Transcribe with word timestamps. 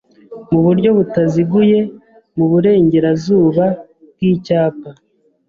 mu 0.51 0.59
buryo 0.65 0.89
butaziguye 0.97 1.79
mu 2.35 2.45
Burengerazuba 2.51 3.65
bw'Icyapa 4.13 4.89